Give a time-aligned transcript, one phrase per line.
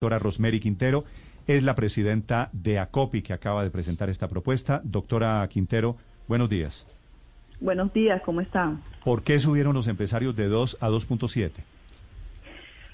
[0.00, 1.02] doctora Rosemary Quintero,
[1.48, 4.80] es la presidenta de ACOPI que acaba de presentar esta propuesta.
[4.84, 5.96] Doctora Quintero,
[6.28, 6.86] buenos días.
[7.58, 8.80] Buenos días, ¿cómo están?
[9.04, 11.50] ¿Por qué subieron los empresarios de 2 a 2.7?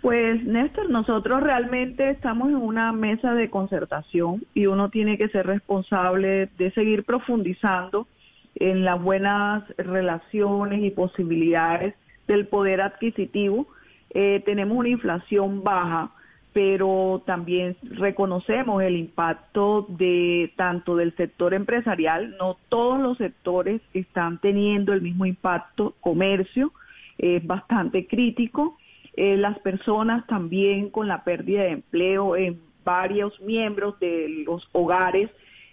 [0.00, 5.46] Pues Néstor, nosotros realmente estamos en una mesa de concertación y uno tiene que ser
[5.46, 8.08] responsable de seguir profundizando
[8.56, 11.94] en las buenas relaciones y posibilidades
[12.26, 13.68] del poder adquisitivo.
[14.10, 16.10] Eh, tenemos una inflación baja
[16.58, 24.38] pero también reconocemos el impacto de tanto del sector empresarial, no todos los sectores están
[24.38, 26.72] teniendo el mismo impacto, comercio
[27.16, 28.76] es bastante crítico,
[29.14, 35.30] eh, las personas también con la pérdida de empleo en varios miembros de los hogares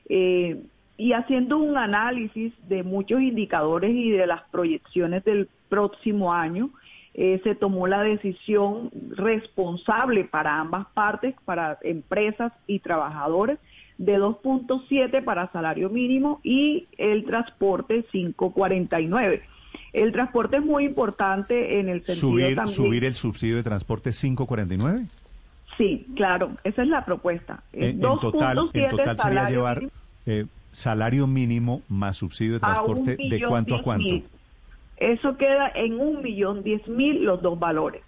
[0.07, 0.61] eh,
[0.97, 6.69] y haciendo un análisis de muchos indicadores y de las proyecciones del próximo año,
[7.17, 13.57] eh, se tomó la decisión responsable para ambas partes, para empresas y trabajadores,
[13.97, 19.41] de 2.7 para salario mínimo y el transporte 549.
[19.93, 22.75] El transporte es muy importante en el sentido ¿Subir, también...
[22.75, 25.05] ¿Subir el subsidio de transporte 549?
[25.77, 27.63] Sí, claro, esa es la propuesta.
[27.71, 29.83] En, en total, en total sería llevar
[30.25, 34.03] eh, salario mínimo más subsidio de transporte de cuánto a cuánto.
[34.03, 34.25] Mil.
[34.97, 38.03] Eso queda en un millón diez mil los dos valores.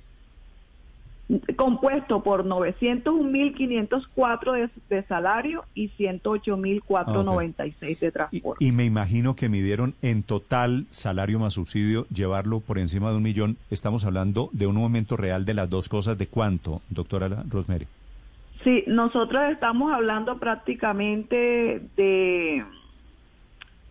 [1.58, 7.96] Compuesto por 901.504 de, de salario y 108.496 okay.
[7.96, 8.64] de transporte.
[8.64, 13.18] Y, y me imagino que midieron en total salario más subsidio, llevarlo por encima de
[13.18, 13.58] un millón.
[13.70, 16.18] Estamos hablando de un momento real de las dos cosas.
[16.18, 17.88] ¿De cuánto, doctora Rosemary?
[18.64, 22.64] Sí, nosotros estamos hablando prácticamente de,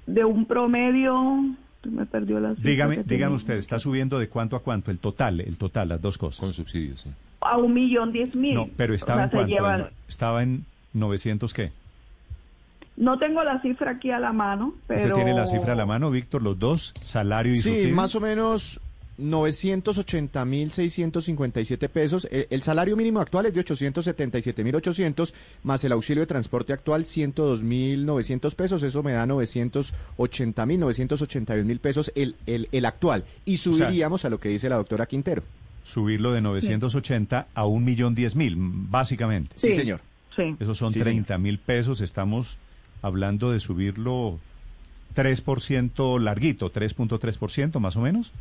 [0.07, 1.45] de un promedio
[1.85, 4.91] me perdió la Dígame, dígame usted, ¿está subiendo de cuánto a cuánto?
[4.91, 6.41] El total, el total, las dos cosas.
[6.41, 7.11] Con subsidios, sí.
[7.41, 8.55] A un millón diez mil.
[8.55, 9.49] No, pero estaba o sea, en cuánto?
[9.49, 9.91] Llevan...
[10.09, 11.73] ¿Estaba en 900 qué?
[12.97, 15.03] No tengo la cifra aquí a la mano, pero...
[15.03, 16.43] ¿Usted tiene la cifra a la mano, Víctor?
[16.43, 16.95] ¿Los dos?
[17.01, 17.89] ¿Salario y sí, subsidio?
[17.89, 18.81] Sí, más o menos
[19.19, 22.29] 980.657 pesos.
[22.31, 25.33] El, el, salario mínimo actual es de 877.800,
[25.63, 28.83] más el auxilio de transporte actual 102.900 pesos.
[28.83, 33.25] Eso me da 980.981.000 pesos el, el, el actual.
[33.45, 35.43] Y subiríamos o sea, a lo que dice la doctora Quintero.
[35.85, 37.49] Subirlo de 980 sí.
[37.55, 39.55] a un millón diez mil, básicamente.
[39.57, 40.01] Sí, sí señor.
[40.35, 40.57] Sí.
[40.59, 42.01] Esos son Sí, 30 mil pesos.
[42.01, 42.59] Estamos
[43.03, 44.41] hablando de subirlo
[45.15, 48.33] 3% larguito, 3.3% más o menos.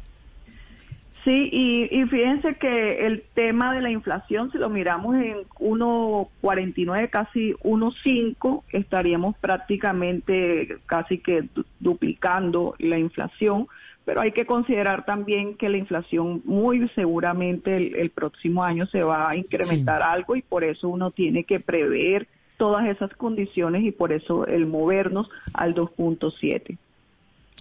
[1.25, 7.09] Sí, y, y, fíjense que el tema de la inflación, si lo miramos en 1.49,
[7.09, 11.49] casi 1.5, estaríamos prácticamente casi que
[11.79, 13.67] duplicando la inflación,
[14.05, 19.01] pero hay que considerar también que la inflación muy seguramente el, el próximo año se
[19.01, 20.07] va a incrementar sí.
[20.07, 22.27] algo y por eso uno tiene que prever
[22.57, 26.77] todas esas condiciones y por eso el movernos al 2.7.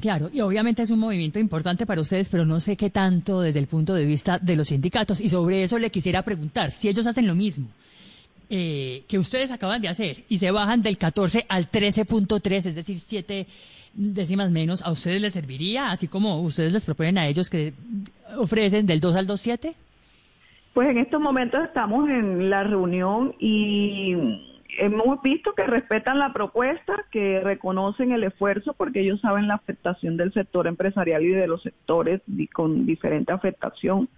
[0.00, 3.60] Claro, y obviamente es un movimiento importante para ustedes, pero no sé qué tanto desde
[3.60, 5.20] el punto de vista de los sindicatos.
[5.20, 7.68] Y sobre eso le quisiera preguntar, si ellos hacen lo mismo
[8.50, 12.98] eh, que ustedes acaban de hacer y se bajan del 14 al 13.3, es decir,
[12.98, 13.46] siete
[13.94, 15.90] décimas menos, ¿a ustedes les serviría?
[15.90, 17.72] Así como ustedes les proponen a ellos que
[18.36, 19.74] ofrecen del 2 al 2.7?
[20.74, 24.14] Pues en estos momentos estamos en la reunión y
[24.84, 30.16] hemos visto que respetan la propuesta, que reconocen el esfuerzo porque ellos saben la afectación
[30.16, 32.20] del sector empresarial y de los sectores
[32.52, 34.08] con diferente afectación,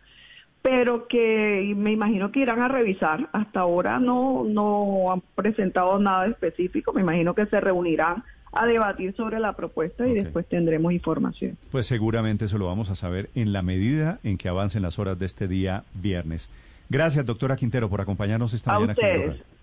[0.63, 3.29] pero que me imagino que irán a revisar.
[3.33, 9.15] Hasta ahora no, no han presentado nada específico, me imagino que se reunirán a debatir
[9.15, 10.23] sobre la propuesta y okay.
[10.25, 11.59] después tendremos información.
[11.71, 15.19] Pues seguramente eso lo vamos a saber en la medida en que avancen las horas
[15.19, 16.51] de este día viernes.
[16.89, 19.31] Gracias, doctora Quintero, por acompañarnos esta a mañana ustedes.
[19.31, 19.56] aquí en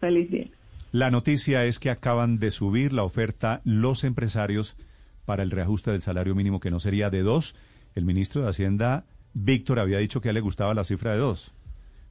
[0.00, 0.46] Feliz día.
[0.92, 4.76] La noticia es que acaban de subir la oferta los empresarios
[5.24, 7.54] para el reajuste del salario mínimo, que no sería de dos.
[7.94, 9.04] El ministro de Hacienda,
[9.34, 11.52] Víctor, había dicho que a él le gustaba la cifra de dos.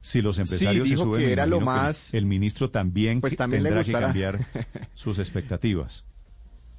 [0.00, 2.14] Si los empresarios sí, se suben, que era lo más...
[2.14, 4.46] el, el, ministro también, pues también tendrá le que cambiar
[4.94, 6.04] sus expectativas.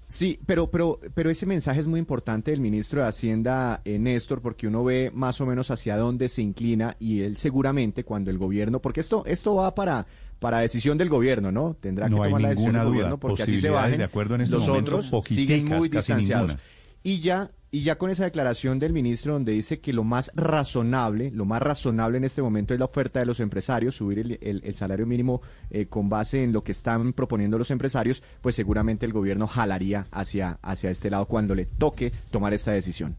[0.10, 4.42] Sí, pero, pero, pero ese mensaje es muy importante del ministro de Hacienda, eh, Néstor,
[4.42, 8.40] porque uno ve más o menos hacia dónde se inclina y él seguramente cuando el
[8.40, 10.08] gobierno, porque esto, esto va para,
[10.40, 11.76] para decisión del gobierno, ¿no?
[11.80, 13.98] Tendrá que no tomar la decisión del gobierno porque así se bajen.
[13.98, 16.50] De acuerdo en este los momento, otros siguen muy distanciados.
[16.50, 16.64] Ninguna.
[17.02, 21.32] Y ya, y ya con esa declaración del ministro donde dice que lo más razonable,
[21.32, 24.62] lo más razonable en este momento es la oferta de los empresarios, subir el, el,
[24.66, 29.06] el salario mínimo eh, con base en lo que están proponiendo los empresarios, pues seguramente
[29.06, 33.16] el gobierno jalaría hacia, hacia este lado cuando le toque tomar esta decisión.